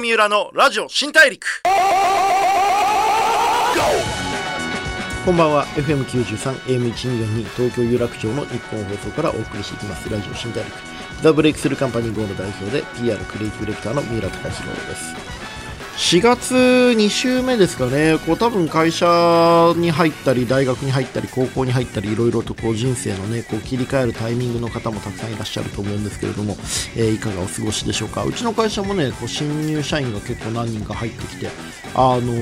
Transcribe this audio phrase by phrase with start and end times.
[0.00, 1.62] 三浦のラジオ新大陸。
[5.26, 5.66] こんばんは。
[5.76, 10.08] FM93 AM1242 東京有楽町の日本放送からお送りしていきます。
[10.08, 10.72] ラジオ新大陸。
[11.22, 15.39] ザ・ブレイクスルーカンパニー号の代表で PR クリエイティブディレクターの三浦隆弘です。
[16.00, 26.56] 4月2週目ですかね、こう多分会社に入ったり、大学に入ったり、高校に入ったり、いろいろとこう人生のね、こう切り替えるタイミングの方もたくさんいらっしゃると思うんですけれども、
[26.96, 28.24] えー、いかがお過ごしでしょうか。
[28.24, 31.50] うちの会社もね、こう新入社員が結構何人か入ってきて、
[31.94, 32.32] あの、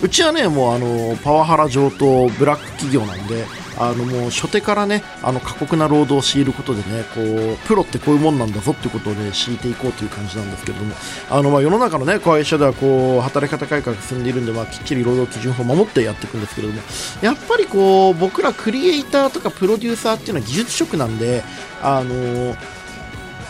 [0.00, 3.44] うちはね、もうあの、パワハラ上等ブラック企業なんで、
[3.78, 10.94] あのもう初手からねあの過酷な労働を強いることでねこうプロってこういうもんなんだぞっていうことをね敷いていこうという感じなんですけれども
[11.30, 16.80] あのまあ世の中のね会社ではこう働き方改革が進んでいるんでまあきっちり労働基準法を守ってやっていくんですけれども
[17.22, 21.42] やっぱりこう僕らクリエイターとかプロデューサーっていうのは技術職なんで
[21.82, 22.56] あの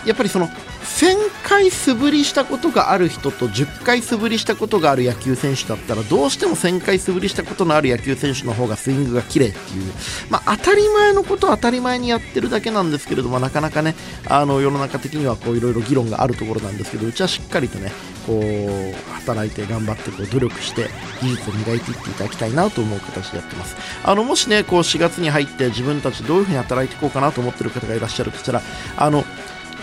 [0.05, 0.49] やっぱりその
[0.83, 9.93] 1000回素振りしたことがある人と10回素振りしたことがある野球選手だったらどうしても1000回素振りしたことのある野球選手の方がスイングが綺麗っていう、
[10.31, 13.95] まあ、当たり前のことを当たり前にやってるだけなんですけれどもなかなかね
[14.29, 17.93] あの世の中的にはいろいろ議論があるところなんですけどうちはしっかりとね
[18.27, 20.89] こう働いて頑張ってこう努力して
[21.23, 23.77] 技術を磨いていっていただきたいなと思う形でやってます。
[24.05, 28.63] あのもしねこう4月に入って自分たちどういうふうに働いていこうかなと思っている方がいらっしゃるとしたら
[28.97, 29.25] あの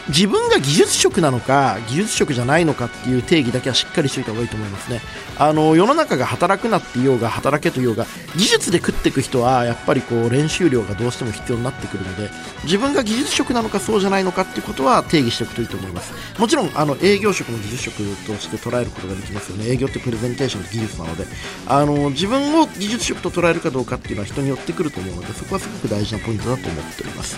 [0.09, 5.01] 自分が技術職なのか技術職じゃないのかっていう定義だけはしっかりしておいた方がいいと思いますね。
[5.37, 12.29] あの世の中が働くなって言おうが働けと言うが技術で食っていく人はやっぱりこう練習量がどうしても必要になってくるので
[12.63, 16.13] 自分が技術職なのかそうじゃないのかっていうことは定義しておくといいと思います。
[16.39, 19.69] もちろんあの営業職も技術職として捉えることができますよね。
[19.69, 21.25] 営業ってプレゼンテーションの技術なので。
[21.67, 27.37] あの自分を技術職と捉えるかどうかっていうのは人によってくると思うのでそこはすごく大事なポイントだと思っております。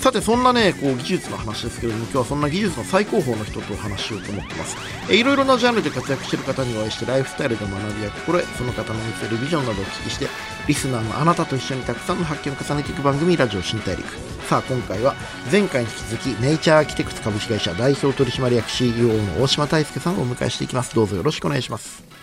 [0.00, 4.76] さてそんなねこう技術の話ですけれども今日はそんな技術の最高峰の人とお話しようと思ってます。
[5.10, 10.28] えいろいろなジャンルで活躍している方にお会いしてライフスタイルで学びや心得その方の見せるビジョンなどをお聞きして
[10.66, 14.06] リスナーのあなたと一緒にたくさんの発見を重ねていく番組ラジオ新大陸。
[14.48, 15.14] さあ今回は
[15.50, 20.94] 前回に引き続きネイチャーアーキテクツ株式会社代表取締役 CEO の大島大輔さんをお迎えしていきます。
[20.94, 22.15] どうぞよろしくお願いします。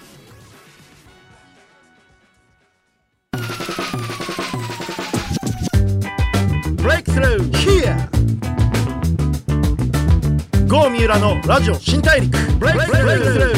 [10.73, 13.53] 郷三浦のラジオ新大陸 Breakthrough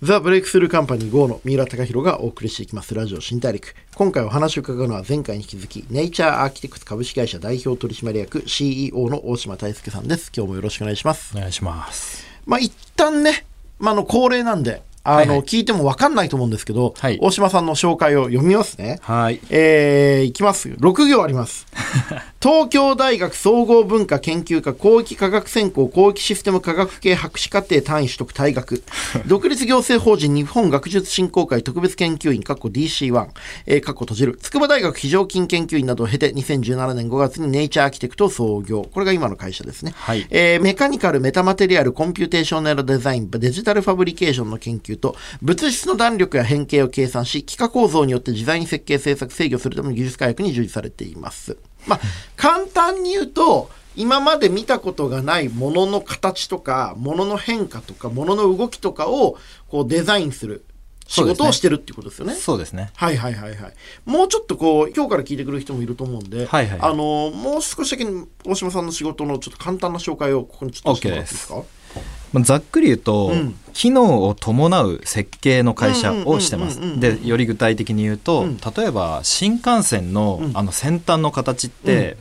[0.00, 3.74] ザ・ブレイクスルーカンパニー GO の三浦貴弘がお送りしていきますラジオ新大陸。
[3.94, 10.32] 今回お話を伺うのは前回に引き続き、ネイチャーアーキテクツ株式会社代表取締役 CEO の大島大輔さんです。
[10.34, 11.36] 今日もよろしくお願いします。
[11.36, 12.26] お願いします。
[12.46, 13.44] まあ一旦ね、
[13.78, 18.98] まあ、の恒例なんで、あの、聞いても分かんないと思うんですけど、はい、大島さんの紹介を読みますね。
[19.02, 19.40] はい。
[19.50, 20.68] えー、いきます。
[20.68, 21.66] 6行あります。
[22.42, 28.82] 東京大学総合文化研究科広域科学専攻広域システム科学系博士課程単位取得退学。
[29.26, 33.28] 独立行政法人日本学術振興会特別研究員、過去 DC1、
[33.66, 34.38] えー、閉じる。
[34.42, 38.88] 筑波大学非常勤研究員などを経て、2017年5月に Nature Architects を創業。
[38.92, 39.92] これが今の会社ですね。
[39.96, 40.26] はい。
[40.30, 51.56] えー、メカニカル、メタマテリアル、コンピューテーショナルデザイン、デジタルファブリケーションの研究と、物質の弾力や変形を計算し、幾何構造によって自在に設計、制作、制御するための技術開発に従事されています。
[51.86, 52.00] まあ、
[52.36, 59.36] 簡単に言うと、今まで見たことがないものの形とか、ものの変化とか、ものの動きとかを
[59.68, 60.64] こうデザインする
[61.06, 62.34] 仕事をしてるっていうことですよね。
[62.34, 62.90] そうですね。
[62.94, 63.74] はいはいはいはい。
[64.06, 68.06] もうちょっとこう、今日から聞いてくる人もいると思うんで、はいはい、あの、もう少しだけ
[68.46, 71.62] 大島さんの仕事のちょっと簡単な紹介をここにちょっとしてもらっていいですか、
[71.94, 76.98] OK ざっくり言うと、うん、機能を伴う設計の会社をしてます。
[76.98, 82.16] でより具体的に言うと、うん、例えば新幹線の,、あの先端の形って、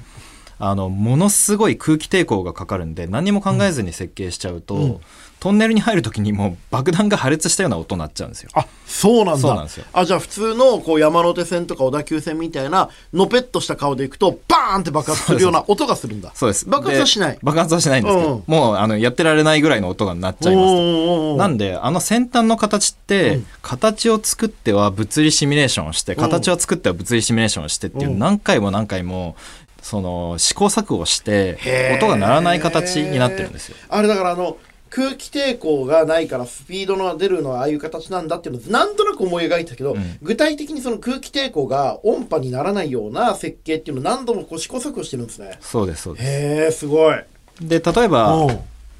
[0.59, 5.02] あのものすごい空気抵抗がかかるんで何も考えずに設計しちゃうと、
[5.41, 8.52] トンネルに入るときにもう爆弾が破裂したような音になっちゃうんですよ。
[8.53, 9.38] あそうなんだ。
[9.41, 9.85] そうなんですよ。
[9.91, 16.32] あじゃあ普通のこう山手線とか小田急線みたいなのぺっとした顔でいくとバーンって爆発するような音がするんだ。
[16.35, 16.70] そうです。
[16.70, 17.40] 爆発はしない。
[17.41, 29.35] 爆発はしないんですけど、うん、もうあのやってられないぐらいの音がなっちゃいますなんであの先端の形って、うん、形を作っては物理シミュレーションをして、形を作っては物理シミュレーションをしてっていう何回も何回も
[29.82, 31.58] その試行錯誤して
[31.97, 33.76] 音が鳴らない形になってるんですよ。
[33.90, 34.58] あれだからあの
[34.91, 45.58] 空気抵抗がないからスピードの出るのはああいう形なんだっていうのをなんとなく思い描いたけど、うん、具体的にその空気抵抗が音波にならないような設計っていうのを何度もこう試行錯誤してるんですね。
[45.61, 46.28] そうですそうです。
[46.28, 47.16] へえすごい。
[47.61, 48.47] で例えば、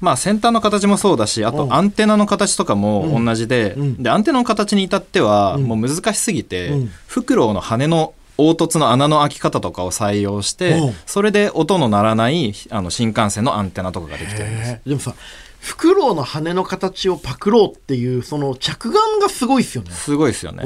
[0.00, 10.90] まあ、先端の形もそうだしあとアンテナの形とかも同じでうん、でアンテナの形に至ってはもう難しすぎて、うん、フクロウの羽の凹凸の穴の開き方とかを採用してう。
[10.90, 14.80] んそれで音の鳴らないあの新幹線のアンテナとかができてるんです。
[14.86, 15.14] でもさ
[15.62, 19.92] フクロウの羽の形をパクろうっていうその着眼がすごいっすよね。
[19.92, 20.64] すごいですよね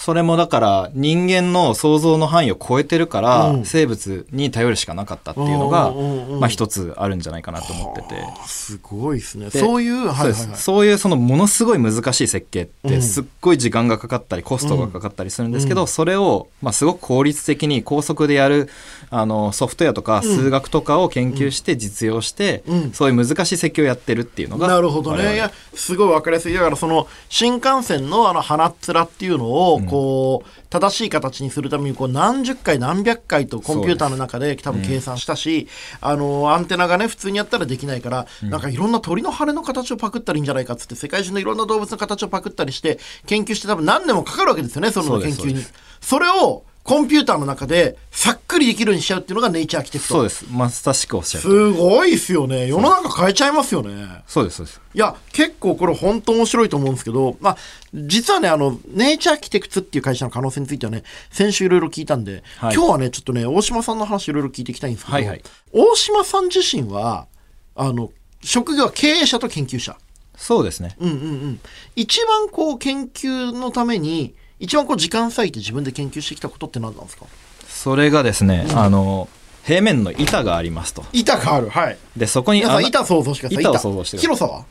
[0.00, 5.92] それもだから人間の想像の範囲を超えてるから、うん生物に頼るしかなかったっていうのが、
[6.40, 8.22] まあ一つあるんじゃないかなと思ってて。
[8.42, 9.50] あすごいですね。
[9.50, 10.92] でそういう、はいはいそうはい。
[10.92, 18.70] うそのものすごい難しい設計っうんてすっごい時間がかかったりコストがかかったりするんですけど、それをまあすごく効率的に高速でやる
[19.10, 25.34] あのソフトウェアとか数学とかを研究して実用して、うんそういう難しい設計をやってるっていうのがなるほどね。
[25.34, 26.54] いや、すごいわかりやすい。
[26.54, 35.68] だからその、新幹線のあの、鼻っ面っていうのを、こう、正しい形にするために、こう、何十回何百回とコンピューターの中で多分計算したし、
[36.00, 45.64] あの、アンテナがね、普通にやったらできないから、なんかいろんな鳥の羽の形をパクったらいいんじゃないかっつって、世界中のいろんな動物の形をパクったりして、研究して多分何年もかかるわけですよね、その研究に。
[46.00, 50.14] それを、コンピューターの中で、さっくりできるようにしちゃうっていうのがネイチャーアーキテクト。
[50.14, 52.66] そうですまさしくおっしゃるすごいっすよね。
[52.66, 54.22] 世の中変えちゃいますよね。
[54.26, 57.56] そうですそうですいや、結構これ本当面白いと思うんですけど、まあ、
[57.94, 65.42] 実はね、あの、ネイチャーアーキテクツっていう会社の可能性についてはね、先週いろいろ聞いたんで、はい今日はね、ちょっとね、大島さんの話いろいろ聞いていきたいんですけど、はいはい
[65.72, 67.28] 大島さん自身は、
[67.76, 68.10] あの、
[68.42, 69.96] 職業は経営者と研究者。
[70.36, 71.18] そうですねうんうんう
[71.48, 71.60] ん。
[71.96, 77.26] 一番こう、研究のために、一番こう、時間割いて自分で研究してきたことって何なんですか？
[77.66, 79.28] それがですね、あの
[79.64, 81.04] 平面の板がありますと。
[81.12, 81.68] 板がある。
[81.68, 81.98] はい。
[82.16, 83.62] でそこに板想像してください。
[83.62, 84.64] 板を想像して広さは？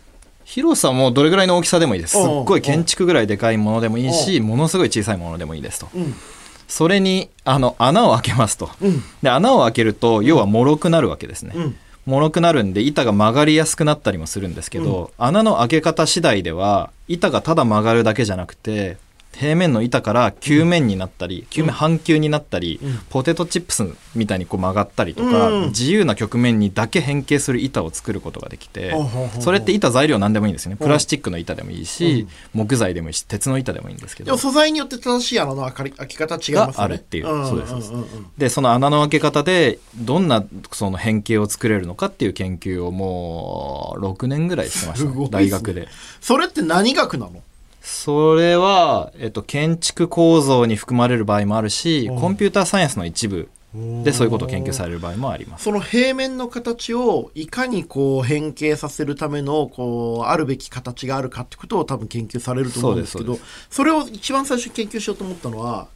[0.45, 2.11] 広さもどれぐらいの大きさでもいいです。
[2.11, 2.45] すっうん。
[2.45, 5.89] ごい建築ぐらいでかいものでもいいしものすごい小さいものでもいいですと。
[5.95, 6.13] うん。
[6.67, 8.69] それにあの穴を開けますと。
[8.81, 9.03] うん。
[9.23, 11.75] で穴を開けると要は脆くなるわけですね、うん。
[12.05, 18.97] 脆くなるんで板が曲がりやすくなったりもするんですけど、穴の開け方次第では板がただ曲がるだけじゃなくて
[19.31, 22.99] 平面の板から球面になったり、球面半球になったり、うん。
[23.09, 25.67] ポテトチップスみたいにこう曲がったりとか、うん。
[25.67, 28.93] 自由な曲面にだけ変形する板を作ることができて、
[29.39, 30.77] それって板材料なんでもいいんですよね。
[30.77, 34.37] プラスチックの板でもいいし、木材でもいいし鉄の板でもいいんですけど。
[34.37, 36.73] 素材によって正しい穴の開き方違いますよね。
[36.73, 38.05] があるっていうんそうですそう
[38.37, 45.37] でその穴の開け方でどんなその変形を作れるのかっていう研究をもう6年ぐらいしてました、すごいっすね。
[45.45, 45.87] 大学で。
[46.19, 47.41] それって何学なの？
[47.81, 52.19] それは、えっと、建築構造に含まれる場合もあるしうん。
[52.19, 55.65] コンピューターサイエンスの一部でそういうことを研究される場合もあります。
[55.65, 63.37] その平面の形をいかにこう変形させるためのこうあるべき形があるかってことを多分研究されると思うんですけど
[63.69, 65.87] それを一番最初に研究しようと思ったのは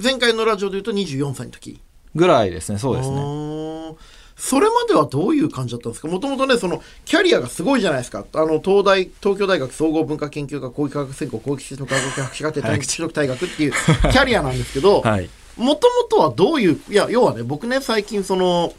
[0.00, 1.80] 前回のラジオで言うと24歳の時。
[2.14, 3.96] ぐらいですねそうですうね
[4.36, 6.08] それまではどういう感じだったんですか？
[6.08, 8.24] もともとねそのキャリアがすごいじゃないですか。
[8.34, 15.30] あの東大東京大学総合文化研究科広域科学専攻広域科学博士課程短期取得大学っていう キャリアなんですけどはい。
[15.56, 18.74] もともとはどういういや要はね僕ね最近その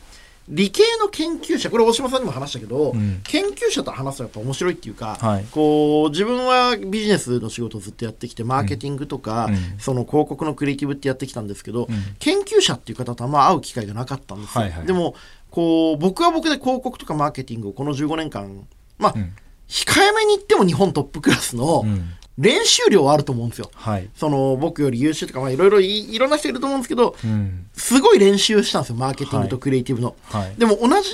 [0.48, 3.20] 理系の研究者これ大島さんにも話したけど、ん。
[3.26, 5.46] 研究者と話すとやっぱ面白いっていうか、はい。
[5.52, 9.58] こう自分はビジネスの仕事をずっとやってきてマーケティングとか、うん。
[9.78, 11.88] その広告のクリエイティブってやってきたんですけど、ん。
[12.20, 14.86] 研究者っていう方とあんま会う機会がなかったんですよ、はいはい。
[14.86, 15.16] でも
[15.52, 18.68] こう僕は僕で広告とかマーケティングをこの15年間
[18.98, 19.34] まあ、ん。
[19.68, 23.72] 控えめに言っても日本トップクラスのうん練習量はあると思うんですよ。
[23.74, 24.10] はい。
[24.16, 27.66] その僕より優秀とかまあいろいろいいろんな人いると思うんですけど、うん。
[27.74, 30.56] すごい練習したんですよマーケティングとクリエイティブの、はい。
[30.58, 31.10] でも同じ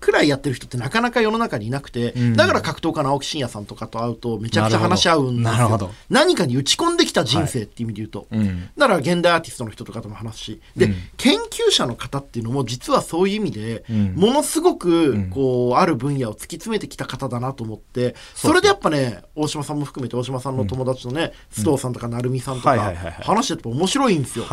[0.00, 2.36] くらいやってる人ってなかなか世の中にいなくて、うん。
[2.36, 5.52] だから格闘家の青木真也さんとかと会うとめちゃくちゃ話し合うんですよ。
[5.52, 5.90] なるほど。
[6.10, 8.68] 何かに打ち込んできた人生っていう意味で言うと、うん。
[8.76, 10.60] だから現代アーティストの人とかとも話すし。
[10.76, 10.94] で、うん。
[11.16, 14.14] 研究者の方っていうのも実はそういう意味で、うん。
[14.14, 15.30] ものすごくん。
[15.30, 22.76] こうある分野を突き詰めてきた方だなと思ってそれでやっぱね大島さんも含めて大島さんの友達のね、須藤さんとか成美さんとか
[23.22, 24.44] 話してて面白いんですよ。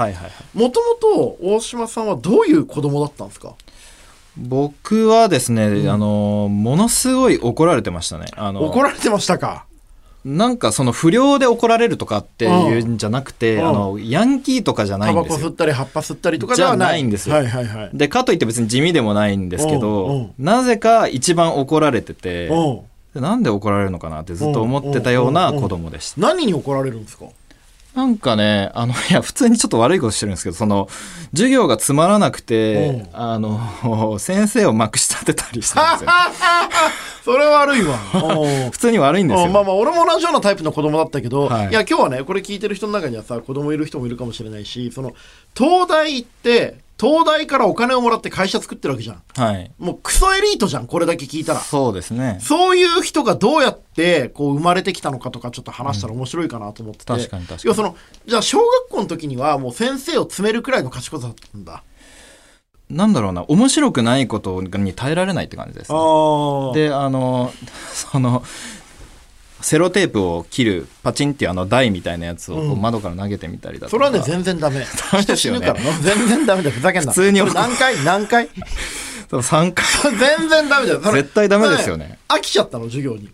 [0.53, 3.53] もともと大島さんはどういう子供だったんですか？
[4.35, 8.25] 僕はですね、あのものすごい怒られてましたね。
[8.35, 9.65] あの怒られてましたか？
[10.25, 13.67] なんかその不良で怒られるとかっていうんじゃなくて、うん。
[13.67, 15.37] あのヤンキーとかじゃなタいんですよ。
[15.37, 16.77] バコ吸ったり葉っぱ吸ったりとかではない。
[16.77, 17.35] じゃないんですよ。
[17.35, 17.89] はいはいはい。
[17.93, 20.33] でかといって別に地味でもないんですけうんうどん。
[20.39, 22.49] なぜか一番怒られてて
[23.21, 26.21] なんで怒られるのかなってずっと思ってたような子供でした。
[26.21, 27.25] 何に怒られるんですか？
[27.95, 30.87] なんかねあのいや普通にちょっと悪いことしてるんですけどその
[31.29, 33.09] 授業がつまらなくてうん。
[33.13, 36.11] あの先生をまくし立てたりしたんですよ。
[37.23, 37.99] それ悪いわ。
[38.41, 41.69] うん普通に悪いんですよ、うんまあまあ俺も同じようなタイプの子供だったけど、はい。
[41.69, 45.13] い、や今日はねこれ聞いてる人の中にはさ子供いる人もいるかもしれないしその
[45.55, 49.23] 東大行って東大からお金をもらって会社作ってるわけじゃん。
[49.35, 49.69] はい。
[49.77, 51.59] もうクソエリートじゃん、これだけ聞いたら。
[51.59, 52.37] そうですね。
[52.39, 61.83] そういう人がどうやってこう生まれてきたのかとかちょっと話したら面白いかなと思ってて、確かに確かに要はそのじゃあ小学校の時にはもう先生を詰めるくらいの賢さだったんだ
[62.89, 65.97] なんだろうな、面白くないことに耐えられないって感じです、ね。
[66.75, 67.51] で、あの、
[67.91, 68.43] その、
[69.63, 74.85] セロテープを切るパチンっていうあの台みたいなやつを窓から投げてみたりだとか、それはね全然ダメ。
[75.11, 75.73] ダメですよね。
[76.01, 76.75] 全然ダメだよ。
[76.75, 77.11] ふざけんな。
[77.11, 78.03] 普通に何回？
[78.03, 78.49] 何回？
[79.29, 79.85] そう3回。
[80.17, 80.99] 全然ダメだよ。
[80.99, 82.19] 絶対ダメですよね。
[82.27, 83.31] 飽きちゃったの授業に。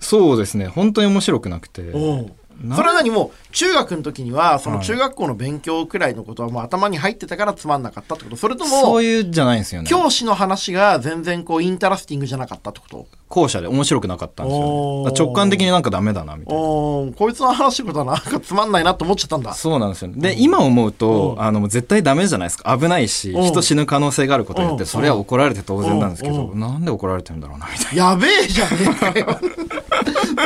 [0.00, 0.66] そうですね。
[0.66, 1.82] 本当に面白くなくて。
[1.82, 2.26] うん。
[2.26, 2.32] な
[2.74, 8.36] それは何もう中学の時にはそのはい中学校の勉強くらいのことはもう頭に入ってたからつまんなかったってこと。
[8.36, 9.88] それともそういうじゃないんですよね。
[9.88, 13.06] 教師の話が全然こうインタラスティングじゃなかったってこと。
[13.28, 16.60] 後者で面白くなかったんですよ、ね、直感的になんかダメだなみたいな。
[16.60, 19.54] こいつの話してることはなんかつまんないなと思っちゃったんだ。
[19.54, 20.20] そうなんですよね。
[20.20, 21.42] で、今思うと、うん。
[21.42, 22.76] あの、絶対ダメじゃないですか。
[22.76, 24.86] 危ないし、うん人死ぬ可能性があることによって、うん。
[24.88, 28.10] それは怒られて当然なんですけど、うなんで怒られてるんだろうな、みたいな。
[28.10, 29.38] やべえじゃねえかよ。
[29.69, 29.69] そ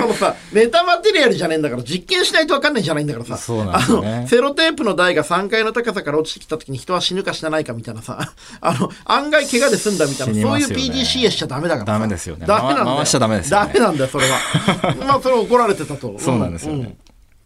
[0.00, 3.36] のさメタマテリアルじゃねえんだから実験しないと分かんないじゃないんだからさ。
[3.36, 4.14] そうなんですよね。
[4.14, 8.32] あのセロテープの台が3階の高さから落ちてきた時に人は死ぬか死なないかみたいなさ。
[8.60, 11.92] あの案外怪我で済んだみたいな、死にそういう PDCA しちゃダメだからさ。
[11.92, 12.46] ダメですよね。
[12.46, 12.96] ダメなんだよ。
[12.96, 13.66] 回しちゃダメですよね。
[13.72, 14.38] ダメなんだよそれは。
[15.06, 16.16] まあそれは怒られてたと。
[16.18, 16.96] そうなんですよね。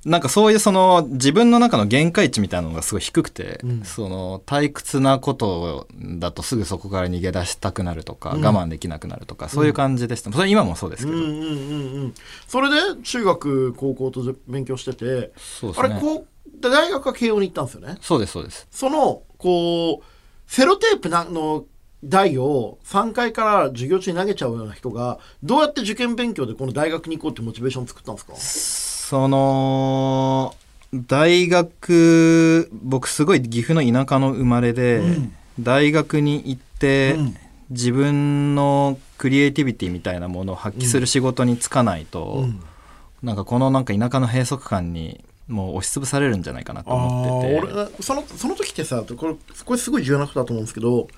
[0.09, 10.33] なんかそういうその自分の中の限界値みたいなのがすごい低くて、うんその退屈なことだとすぐそこから逃げ出したくなるとか、うん我慢できなくなるとか、そういう感じでした。
[10.33, 11.19] それ今もそうですけど。
[11.19, 11.45] うんうんうんう
[12.07, 12.15] ん
[12.47, 15.89] それで中学高校と勉強してて、そうですね。
[15.91, 16.27] あれこう
[16.61, 17.99] 大学は慶応に行ったんですよね？
[18.01, 18.67] そうです、そうです。
[18.71, 20.05] そのこう
[20.53, 21.67] セロテープなの
[22.03, 28.35] 台を3階から授業中に投げちゃうような人がどうやって受験勉強でこの大学に行こうってモチベーション作ったんですか？
[29.09, 30.55] その、
[30.93, 37.37] 大学、僕すごい岐阜の田舎の生まれで、うん大学に行って、うん
[37.71, 42.61] 自分のクリエイティビティみたいなものを発揮する仕事に就かないと、うん
[43.23, 47.61] なんかこのなんか田舎の閉塞感にもう押しつぶされるんじゃないかなとあ思ってて。
[47.61, 49.35] ー俺そのその時ってさこれ
[49.65, 51.09] これすごい重要なことだと思うんですけど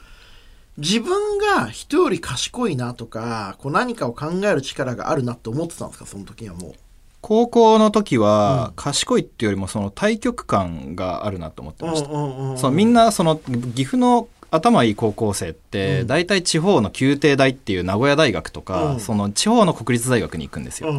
[0.79, 6.07] 自分が人より賢いなとかこう何かを考える力があるなって思ってたんですか？
[6.07, 6.73] その時にはもう。
[7.21, 8.23] 高校の時うん。
[8.23, 12.09] は賢いっていうよりもその対極感があるなと思ってました。
[12.57, 16.07] そうみんなその岐阜の頭いい高校生って、うん。
[16.07, 19.01] 大体地方の宮廷大っていう名古屋大学とか、うん。
[19.01, 20.93] その地方の国立大学に行くんですよ。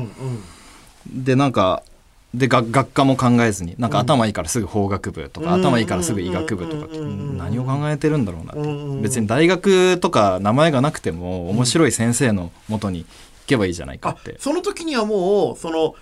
[1.08, 1.84] でなんか
[2.34, 5.62] でが学科も考えずになんか頭いいからすぐ法学部とか、うん。
[5.62, 13.08] 頭いいからすぐ医学部とか何を考えてるんだろうなって、別に大学とか名前がなくても面白い先生のもとに行
[13.48, 14.38] けばいいじゃないかあって。
[14.40, 15.96] その時にはもうその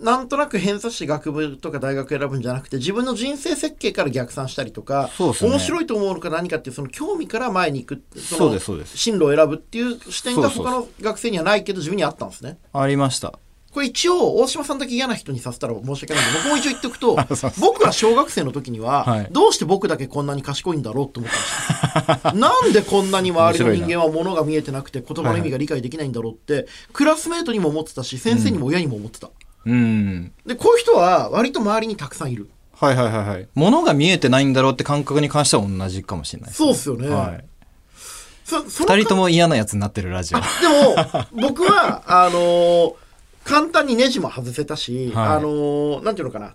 [0.00, 12.58] なんとなく偏差値学部とか大学選ぶんじゃなくて自分の人生設計から逆算したりとか、ね面白いと思うのか何かっていうその興味から前に行くそ進路を選ぶっていう視点が他の学生にはないけど自分にはあったんですね。
[12.72, 13.38] ありました。
[13.72, 17.16] これ一応大島さんだけ嫌な人にさせたら申し訳ないんで僕も一応言っておくと
[17.58, 21.30] 僕は小学生の時には、はいどうして僕だけこんなに賢いんだろうって思っ
[22.04, 29.32] たんですよなんでこんなに周りの人間は物が見えてなくて言葉の意味が理解できないんだろうって、クラスメートにも思ってたし先生にも親にも思ってた、うん。
[29.64, 33.48] でこういう人は割と周りにたくさんいるはいはいはいはい。
[33.54, 37.44] 物が見えてないんだろうって感覚に関しては同じかもしれないです、そうっすよね、はい。
[38.44, 40.38] 二人とも嫌なやつになってるラジオ。
[40.38, 40.44] で
[41.40, 42.94] も僕はあのー
[43.44, 46.54] 簡単にネジも外せたし、はいあのーなんていうのかな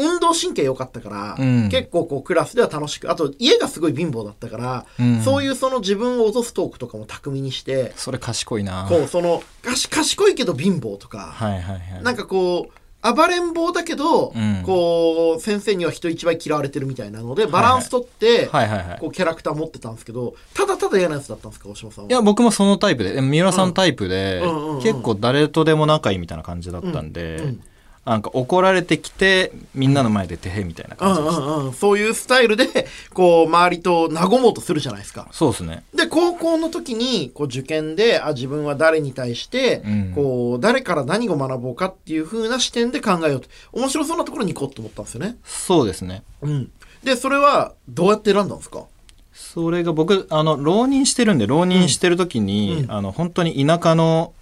[0.00, 1.68] 運動神経良かったから、うん。
[1.68, 5.20] 結構こうクラスでは楽しくあと家がすごい貧乏だったから、うん。
[5.22, 8.86] そういうその自分を落とすトークとかも巧みにして、それ賢いな。
[8.88, 12.02] こうそのかし賢いけど貧乏とか、はいはいはい。
[12.02, 14.62] なんかこう暴れん坊だけど、うん。
[14.64, 18.98] こう先生には人一倍嫌われてるみたいなのでバランス取って、はいはいはい。
[19.00, 19.08] こ。
[19.08, 22.10] うキャラクター持ってたんですけどただただ嫌なやつだったんですか大島さんは。
[22.10, 24.48] いや、僕もそのタイプで、三浦さんタイプで、うん。
[24.48, 27.62] うんうんうん結構誰とでも仲いいみたいな感じだったんで、うんうん
[28.10, 31.40] なんか怒られてきて、みんなの前でてへみたいなう感じでした。
[31.42, 35.28] んうんうん、そういうスタイルでこう周りと和もうとするじゃないですか。
[35.30, 35.84] そうですね。
[35.94, 45.36] で高校の時にこう受験であ自分は誰に対して、うんこう誰から何を学ぼうかっていう風な視点で考えようと面白そうなところに行こうと思ったんですよね。
[45.44, 46.24] そうですね。
[46.42, 46.70] うん、
[47.04, 48.86] でそれはどうやって選んだんですか？
[49.32, 54.34] それが僕、あの、浪人してるんで、浪人してる時に、うんあの、本当に田舎の、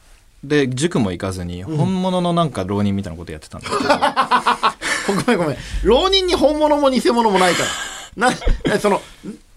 [0.45, 1.65] で、塾も行かずに、ん。
[1.65, 3.91] 本物のなんか浪人みたいなことやってたんですけど、
[5.09, 5.57] ごめんごめん。
[5.83, 7.69] 浪人に本物も偽物もないから。
[8.31, 8.31] な
[8.65, 9.01] なその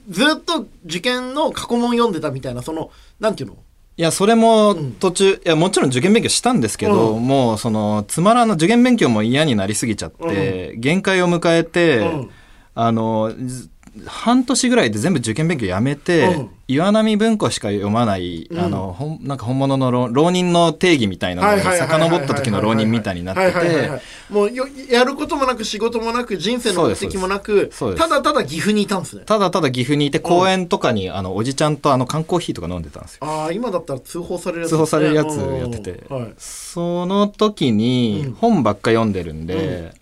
[0.10, 3.58] ずっと受験の過去問読んでたみたいなそのなんていうの？
[3.98, 4.94] いや、それもん。
[4.94, 12.30] 途中、いや、もちろん受験勉強したんですけど、うもう、その、つまらんの受験勉強も嫌になりすぎちゃって、限界を迎えて、うん。
[12.74, 13.70] あの、ず
[14.06, 16.50] 半年ぐらいで全部受験勉強やめて、うん。
[16.68, 18.60] 岩波文庫しか読まない、うん。
[18.60, 23.58] あのほんなんか本物の浪浪人の定義みたいなのに遡った時の浪人みたいになってて。
[23.90, 29.24] はいもうよやることもなく仕事もなく人生の目的もなくただただ岐阜にいたんですね。
[29.26, 33.28] ただただ岐阜にいて公園とかにあのおじちゃんとあの缶コーヒーとか飲んでたんですよ。
[33.28, 35.92] ああ今だったら通報されるやつ通報されるやつやってて。
[36.10, 36.22] うん。
[36.22, 36.34] はい。
[36.38, 38.34] その時にうん。
[38.36, 39.94] 本ばっか読んでるんで、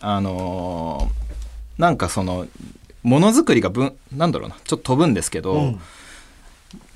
[0.00, 1.24] あのー
[1.78, 2.46] なんかその
[3.04, 5.80] ものづくりがぶんなんだろうなちょっと飛ぶんですけど、うん。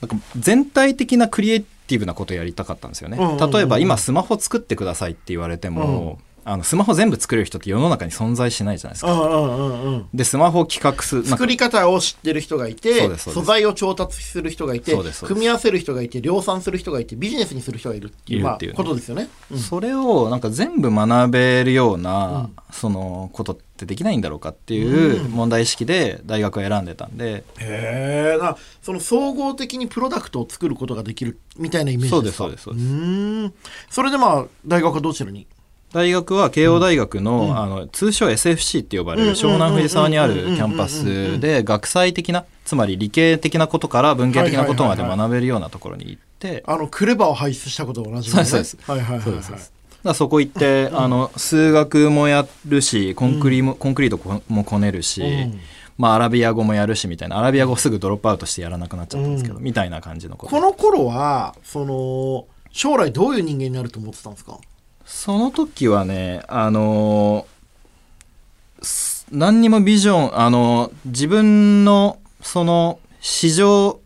[0.01, 3.17] なんか全体的なクリエイティブなことをやりたかったんですよね。
[3.19, 3.51] うんうんうんうん。
[3.51, 6.19] 例えば今スマホ作ってくださいって言われても、
[6.51, 10.07] あのスマホ全部作れる人って世の中に存在しないじゃないですか。
[10.15, 18.73] でスマホを企画する作り方を知ってる人がいて素材を調達する人がいて組み合わせる人がいて量産する人がいてビジネスにする人がいるっていうね。
[18.75, 19.29] ことですよね。
[19.51, 19.59] うん。
[19.59, 32.45] それをなんか全部学べるような、そのことってできないんだろうかっていう問題意識で大学を選んでたんで、へえなその総合的にプロダクトを作ることができるみたいなイメージですか？
[32.45, 33.03] そうですそうですそう
[33.45, 33.55] です。
[33.91, 35.47] それでまあ大学はどちらに？
[35.93, 48.45] 大学は慶応大学の,、あの通称 SFC って呼ばれる湘南藤沢にあるキャンパスで学際的なつまり理系的なことから文系的なことまで学べるようなところに行って、あのクレバを輩出したことと同じね。
[48.45, 49.23] そうですそうです。
[49.25, 49.73] そうです
[50.05, 55.61] だそこ行って、あの数学もやるしコンクリも、コンクリートこもこねるし、うん。
[55.97, 60.51] まあ、アラビア語もやるしみたいなアラビア語すぐドロップアウトしてやらなくなっちゃったんですけど、みたいな感じのこと。
[60.55, 64.59] この頃はその将来どういう人間になると思ってたんですか？
[65.09, 67.47] その時はねあの
[68.83, 73.99] す何にもビジョンあの自分のその市場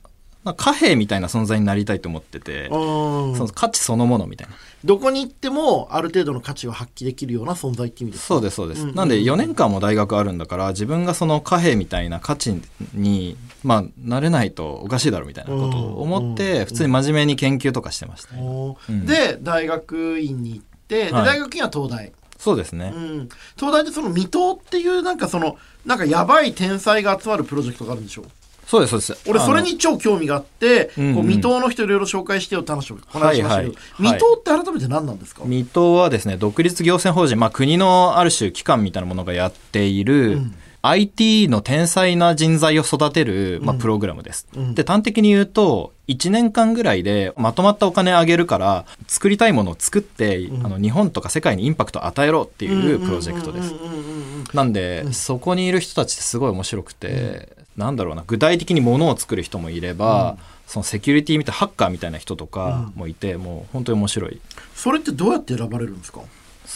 [0.56, 4.54] 貨幣みたいな存在になりたいと思ってて、うんその価値そのものみたいな。
[4.84, 8.34] どこに行ってもある程度の価値を発揮できるような存在って意味ですか？
[8.34, 12.60] そうですそうです、うんうんなんで4年間も大学あるんだから自分がその貨幣みたいな価値
[12.92, 18.76] にまあなれないとおかしいだろうみたいなことを思って、うん普通に真面目に研究とかしてました、ね。
[19.06, 21.24] で大学院に行って、ではい。
[21.24, 25.56] 大学院は東大、そうですね、うん、東大でその未踏っていうなんかその
[25.86, 28.24] なんかやばい天才が集まるプロジェクトがあるんでしょ
[28.66, 29.30] そうですそうです。
[29.30, 40.54] 俺それに超興味があって、こう未踏の人いろいろ紹介してよって話をこの間しましたけど、未踏って改めて何なんですか、水戸はですね独立行政法人、まあ、国のある種機関みたいなものがやっている、うん。
[40.80, 43.80] IT の天才な人材を育てる、まあ、うん。
[43.80, 44.74] プログラムです、うん。
[44.74, 50.66] で端的に言うと1年間ぐらいでまとまったお金あげるから作りたいものを作って、うん。
[50.66, 53.74] あの日本とか世界にインパクトを与えろっていうプロジェクトです。
[53.74, 53.80] うん。
[53.80, 54.02] うんうんうん。
[54.06, 60.36] うんなんで、そこにいる人たちってすごい面白くて、なんだろうな具体的にものを作る人もいれば、
[60.66, 64.40] そのセキュリティみたいなハッカーみたいな人とかもいて、もう本当に面白い。
[64.74, 66.20] それってどうやって選ばれるんですか？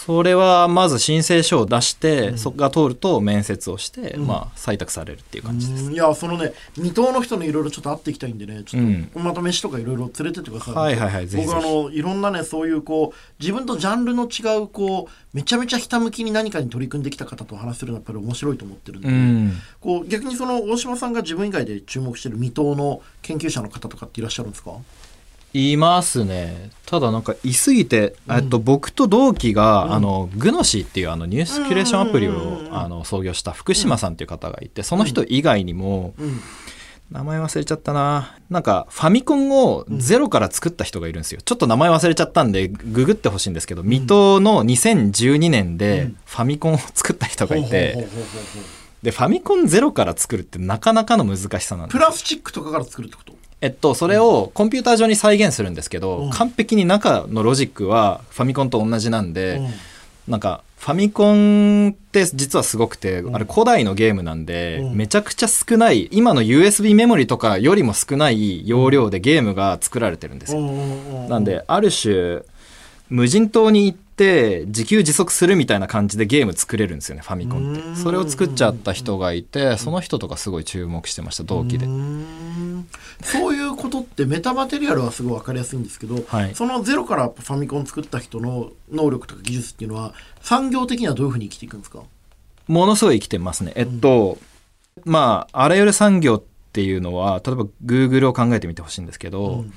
[0.04, 4.26] それはまず申請書を出して、そこが通ると面接をして、うん。
[4.26, 5.84] まあ、採択されるっていう感じです。
[5.86, 5.92] うん。
[5.94, 9.04] いやそのね未踏の人にいろいろちょっと会っていきたいんでねちょっうん。
[9.06, 11.46] とまた飯とかいろいろ連れてってください、はいはいはいぜひ。
[11.46, 24.72] 僕あのいろんなねそういうこう自分とジャンルの違うこうめちゃめちゃひたむきに何かに取り組んできた方とお話しするのはやっぱり面白いと思ってるんで、うん、こう逆にその大島さんが自分以外で注目してる未踏の研究者の方とかっていらっしゃるんですか？
[25.54, 26.70] いますね。
[26.86, 32.38] ただなんかいすぎて、えっと、僕と同期が、あのグノシーっていうあのニュースキュレーションアプリを、うん。
[32.38, 36.40] うんうんうんあの創業した福島さんっていう方がいてその人以外にも、うん。
[37.10, 38.36] 名前忘れちゃったな。
[38.50, 48.08] なんかファミコンをゼロから作った人がいるんですよ、ちょっと名前忘れちゃったんでググってほしいんですけど、水戸の2012年でファミコンを作った人がいて、
[49.04, 53.36] でファミコンゼロから作るってなかなかの難しさなんですプラスチックとかから作るってこと？
[53.60, 56.30] えっと、それをコンピューター上に再現するんですけど、うん。
[56.30, 59.70] 完璧に中のロジックはファミコンと同じなんで、うん。
[60.32, 63.36] なんかファミコンって実はすごくて、うん。
[63.36, 64.96] あれ古代のゲームなんで、うん。
[64.96, 70.60] めちゃくちゃ少ない今の USB メモリとかよりも少ない容量でゲームが作られてるんですよ、
[71.28, 72.42] なんである種
[73.08, 77.94] 無人島に行って自給自足するみたいな感じでゲーム作れるんですよねファミコンっうん。
[77.94, 81.86] てそれを作っちゃった人がいてその人とかすごい注目してました同期で
[83.26, 86.54] そういうことってメタマテリアルはすごい分かりやすいんですけど、はい。
[86.54, 92.02] そのゼロからファミコン作った人の能力とか技術っていうのは産業的にはどういうふうに生きていくんですか？
[92.68, 93.72] ものすごい生きてますね。
[93.76, 94.38] えっと、
[95.04, 99.72] まあ、あらゆる産業っていうのは、例えば Google を考えてみてほしいんですけど、うん。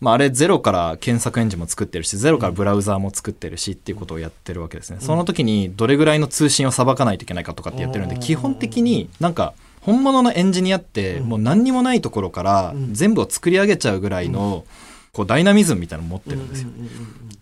[0.00, 4.98] まあ、あれゼロから検索エンジンも作ってるし、ゼロからブラウザーも作ってるしっていうことをやってるわけですね。
[5.00, 9.54] その時にどれぐらいの通信をさばかないといけないかとかってやってるんで、うん基本的になんか、
[9.88, 12.92] 本物のエンジニアってもう何にもないところからうん。
[12.92, 14.66] 全部を作り上げちゃうぐらいの
[15.12, 16.68] こうダイナミズムみたいなのを持ってるんですよ。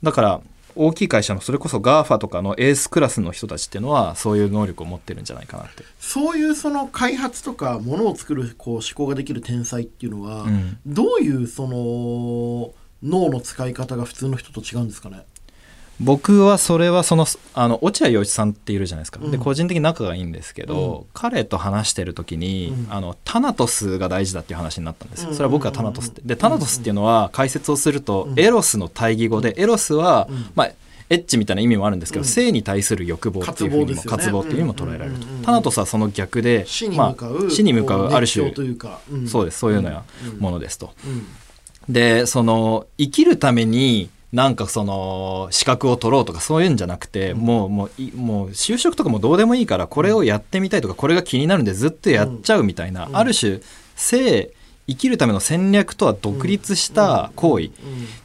[0.02, 0.40] だから
[0.76, 5.82] 大きい会社のそれこそ GAFA とかのエースクラスの人たちっていうのはそういう能力を持ってるんじゃないかなって。
[5.98, 10.78] そういうその開発とかものを作るこう思考ができる天才っていうのは、うん。
[10.86, 15.24] どういうその脳の使い方が普通の人と違うんですかね？
[16.00, 19.30] 僕はそれはそのあの落合陽一さんっているじゃないですか、うん。
[19.30, 21.06] で個人的に仲がいいんですけど、うん。
[21.14, 22.92] 彼と話してる時に、うん。
[22.92, 25.34] あのタナトスが大事だっていう話になったんですよ、うん。
[25.34, 26.20] それは僕がタナトスって。
[26.24, 28.38] でタナトスっていうのは解説をすると、うん。
[28.40, 30.46] エロスの対義語でエロスは、うん。
[30.54, 30.70] まあ
[31.08, 32.26] エッチみたいな意味もあるんですけど、うん。
[32.26, 34.48] 性に対する欲望っていうふうにも渇望ね。
[34.48, 39.26] っていうふうにも捉えられると、タナトスはその逆で死に向かう、まあ、死に向かうある種熱狂というか、ん。
[39.26, 39.60] そうです。
[39.60, 40.38] そういうようなうん。
[40.40, 40.92] ものですと。
[41.06, 41.26] うん。
[41.88, 53.16] でその生きるためになんかその資格を取ろうとかそういうんじゃなくて、もうもういもう就職とかもどうでもいいからこれをやってみたいとかこれが気になるんでずっとやっちゃうみたいな、うん。
[53.16, 53.60] ある種
[53.94, 54.52] 性
[54.86, 57.70] 生きるための戦略とは独立した行為っ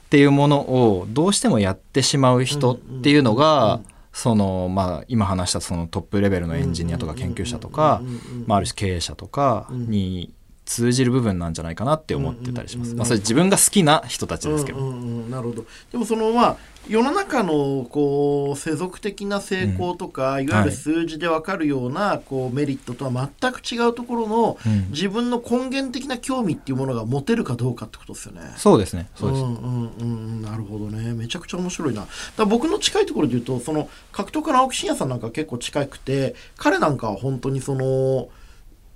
[0.09, 3.85] ていうものをどうしてもやってしまう人っていうのが、うん。
[4.11, 8.01] そのまあ、今話したそのトップレベルのエンジニアとか研究者とか、
[8.45, 10.33] まあ、ある種経営者とかに
[10.71, 12.91] 通じる部分なんじゃないかなって思ってたりします。
[12.91, 14.79] うんまあ、それ自分が好きな人たちですけど。
[14.79, 16.57] うんうんうんなるほどでもそのまあ
[16.89, 28.41] 世の中のこう世俗的な成功とか、いわゆる数字で分かるようなこうメリットとは全く違うところの、うん自分の根源的な興味っていうものが持てるかどうかってことですよね。
[28.57, 29.09] そうですね。
[29.15, 29.43] そうです。
[29.43, 38.29] んうんうんうんなるほどねめちゃくちゃ面白いなだ僕の近いところで言うとその格闘家の青木真也さんなんか結構近くて彼なんかは本当にその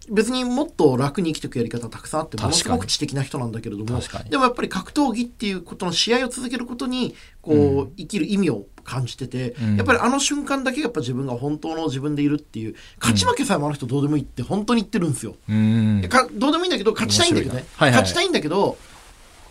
[0.10, 7.16] 別にもっと楽に生きていくやり方たくさんあってものすごく知的な人なんだけれどもでもやっぱり格闘技っていうことの試合を続けることに
[7.46, 7.92] こう、うん。
[7.96, 9.76] 生きる意味を感じてて、うん。
[9.78, 15.36] やっぱりあの瞬間だけがやっぱ自分が本当の自分でいるっていう勝ち負けさえもあの人どうでもいいって本当に言ってるんですよ。
[15.48, 16.06] うん。
[16.10, 17.66] かどうでもいいんだけど勝ちたいんだけどね。
[17.76, 18.02] はいはい。
[18.02, 18.78] 勝ちたいんだけど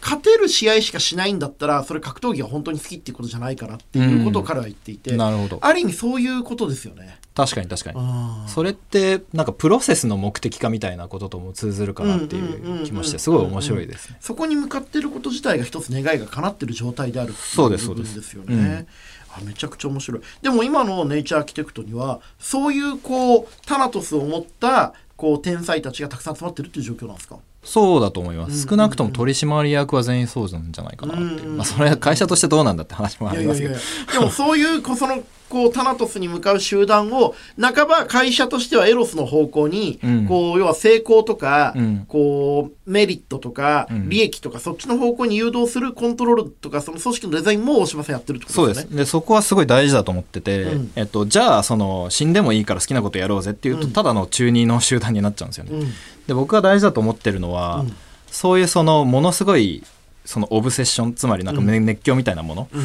[0.05, 5.59] 勝てる試合しかしないんだったらそれ格闘技が本当に好きっていうことじゃないからっていうことを彼は言っていて、なるほど。
[5.63, 7.19] ある意味そういうことですよね。
[7.35, 8.49] 確かに確かに。
[8.49, 14.19] それってなんかプロセスの目的化みたいなこととも通ずるかなっていう気もしてすごい面白いですね。
[14.21, 18.87] そこに向かっていること自体が一つ願いが叶ってる状態であるっていそうです部分そうですですよね。
[19.31, 20.21] あめちゃくちゃ面白い。
[20.43, 27.39] でも今のネイチャーアーキテクトにはそういうこうタナトスを持ったこう天才たちがたくさん集まってるっていう状況なんですか？
[27.65, 28.67] そうだと思いまうんす。
[28.69, 31.49] 少なくとも取締役は全員そうなんじゃないかなっていう。
[31.51, 33.75] うんまあそれは会社としてどうなんだって話もありますけど。
[34.13, 35.23] でもそういうこその
[35.55, 40.27] こうタナトスに向かう集団を半ば会社としてはエロスの方向に、うん。
[40.27, 42.07] こう要は成功とか、うん。
[42.09, 44.09] こうメリットとか、うん。
[44.09, 48.97] 利益とかそっちの方向に誘導するコントロールとかその組織のデザインも大島さんやってるってこそうでとですよね。
[48.97, 48.99] す。
[48.99, 50.93] で、そこはすごい大事だと思ってて、うん。
[50.97, 53.93] えっと、じゃあ、その、死んでもいいから好きなことやろうぜっていうと、うん。
[53.93, 55.71] ただの中二の集団になっちゃうんですよね。
[55.73, 55.87] うん。
[56.27, 57.93] で、僕が大事だと思ってるのは、うん。
[58.27, 59.85] そういうその、ものすごい、
[60.25, 62.69] そのオブセッション、つまりなんか熱狂みたいなもの。
[62.75, 62.83] うん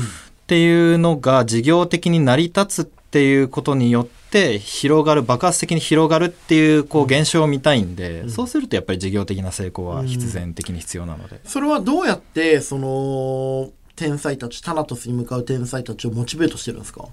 [0.50, 8.30] っていうのが事業的に成り立つっていうことによって広がる爆発的に広がるっていうこう現象を見たいんで、うん。
[8.32, 17.06] そうするとやっぱり事業的な成功は必然的に必要なので、それはどうやってその天才たちタナトスに向かう天才たちをモチベートしてるんですか？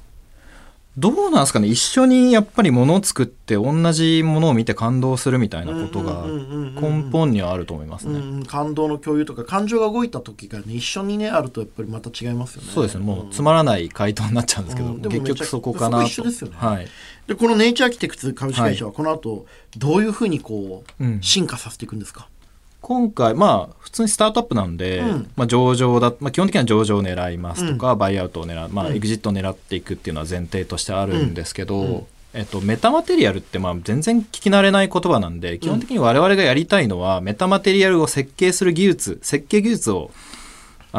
[0.98, 1.68] どうなんですかね？
[1.68, 8.18] 一緒にやっぱりものを作って同じものを見て感動するみたいなことが根本にはあると思いますね。
[8.18, 12.70] うん、感動の共有とか感情が動いた時がね一緒にねあるとやっぱりまた違いますよね。
[12.72, 13.04] そうですね。
[13.04, 15.02] もうつまらない回答になっちゃうんですけど、うん。
[15.02, 16.04] 結局そこかなと。
[16.04, 16.56] 一緒ですよね。
[16.58, 16.88] はい。
[17.26, 21.20] でこのネイチャーアーキテクツ株式会社はこの後どういうふうにこううん。
[21.20, 22.28] 進化させていくんですか、
[22.86, 25.30] 今回まあ普通にスタートアップなんで、うん。
[25.34, 32.06] まあ、上場だ、まあ、基本的には上場を狙いますとか、バイアウトを狙う、まあ、エグジットを狙っていくっていうのは前提としてあるんですけど、うんうん。
[32.34, 40.10] えっと、メタマテリアルってまあ全然聞き慣れない言葉なんで基本的に我々がやりたいのはメタマテリアルを設計する技術設計技術を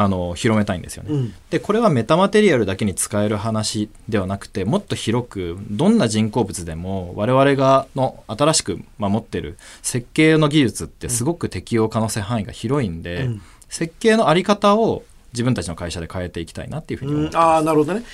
[0.00, 1.10] あの広めたいんですよね。
[1.12, 17.60] うんでこれはメタマテリアルだけに使える話ではなくてもっと広くどんな人工物でも我々がの新しくまあ持ってる設計の技術ってすごく適用可能性範囲が広いんで、うん設計のあり方を自分たちの会社で変えていきたいなっていうふうに思ってうん、あます。
[17.60, 18.06] あなるほどねメ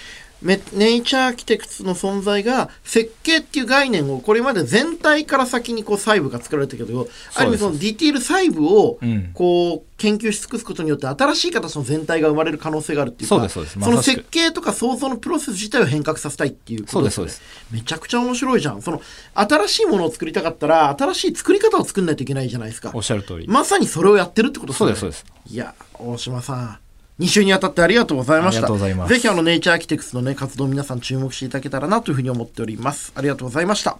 [0.45, 0.55] ネ
[0.95, 9.31] イチャーアーキテクツの存在が設計っていう概念をこれまで全体から先にこう細部が作られたけどある意味そのディティール細部をうん。
[9.33, 13.79] こう研究し尽くすことによって新しい形の全体が生まれる可能性があるっていうかそうですそうです。
[13.79, 17.43] まその設計とか想像のプロセス自体を変革させたいっていうことよねそうです。
[17.71, 18.83] めちゃくちゃ面白いじゃん。
[18.83, 19.01] その
[19.35, 22.91] 新しいものを作りたかったら新しい作り方を作んないといけないじゃないですか。
[22.93, 23.47] おっしゃる通り。
[23.49, 25.25] まさにそれをやってるってことそうですそうです。
[25.49, 26.79] いや大島さん
[27.21, 28.59] 2週にわたってありがとうございました。
[28.59, 29.15] ありがとうございます。
[29.15, 33.13] ぜひあのネイチャーアーキテクスのね活動皆さん注目していただけたらなというふうに思っております。
[33.15, 33.99] ありがとうございました。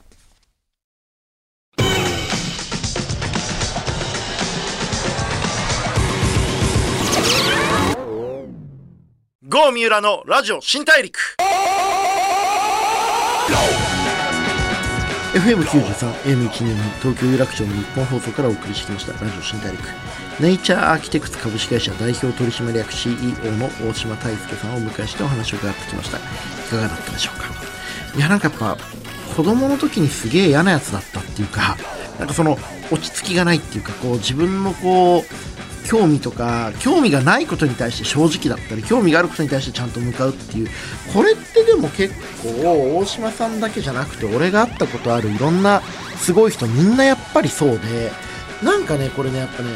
[9.47, 11.17] 郷三浦のラジオ新大陸。
[15.35, 19.13] FM93、AM122 東京有楽町の日本放送からお送りしてきました。
[19.25, 19.83] ラジオ新大陸
[20.41, 26.19] ネイチャーアーキテクツ株式会社代表取締役 CEO の大島大輔さんをお迎えしてお話を伺ってきました。
[26.19, 26.21] い
[26.71, 27.47] かがだったでしょうか？
[28.17, 28.77] いやなんかやっぱ
[29.37, 31.77] 子供の時にすげえ嫌なやつだったっていうか
[32.19, 32.59] なんかその
[32.91, 40.69] 落ち着きがないっていうかこう自分のこう興味とか興味がないことに対して正直だったり興味があることに対してちゃんと向かうっていう
[41.13, 45.81] これってでも結構大島さんだけじゃなくて俺が会ったことあるいろんな
[46.17, 48.11] すごい人みんなやっぱりそうで
[48.63, 49.71] なんかねこれねやっぱね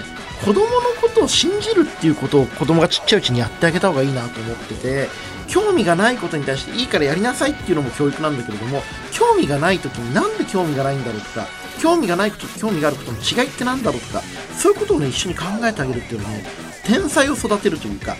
[0.44, 0.66] 子供の
[1.00, 5.08] ことを信じるっていうことを子供がちっちゃいうちにやってあげた方がいいなと思ってて
[5.48, 11.46] 興味がないことに対していいからやりなさいっていうのも教育なんだけれども興味がない時になんで興味がないんだろうとか
[11.80, 14.22] 興味がないことと興味があることの違いって何だろうとか
[14.58, 16.44] そういうことをね一緒に考えてあげるっていうのはね
[16.84, 18.16] 天才を育てるというか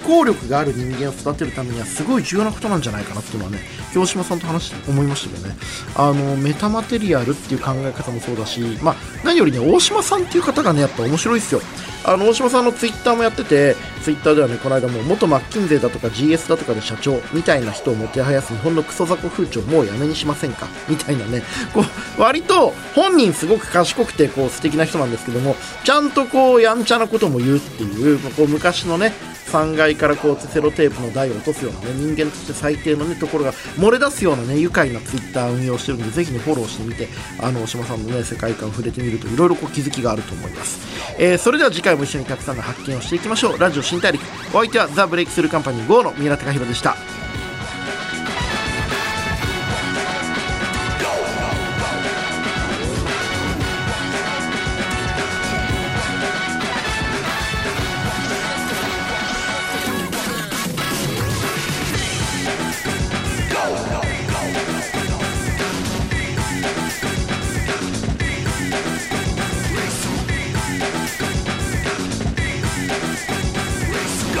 [0.00, 3.58] 思考力がある人間を育てるためにはすごい重要なことなんじゃないかなっていうのはね
[3.92, 5.56] 京島さんと話して思いましたけどね。
[5.96, 11.60] あのメタマテリアルっていう考え方もそうだしまあ何よりね大島さんっていう方がねやっぱ面白いですよ。
[12.04, 20.66] あの大島さんのツイッターもやっててツイッターではねこの間も元マッキンゼーだとか GS だとかで社長みたいな人をもてはやす日本のクソ雑魚風潮もうやめにしませんか？
[20.88, 21.42] みたいなね。
[21.72, 21.84] こ
[22.18, 29.12] う割と本人すごく賢くてこう素敵な人なんですけどもちゃんとこうやんちゃなことも言うっていうこう昔のね
[29.46, 40.80] 3階からこうセロテープの台を落とすようなね人間として最低のねところが漏れ出すようなね愉快なツイッター運用してるんでぜひねフォローしてみてあの大島さんのね世界観を触れてみるといろいろこう気づきがあると思います、
[41.18, 43.58] えーそれでは次回も一緒にたくさんの発見をしていきましょう。
[43.58, 44.22] ラジオ新大陸。
[44.54, 47.21] お相手はザ・ブレイクスルーカンパニー GO の三浦貴大でした。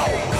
[0.02, 0.31] No!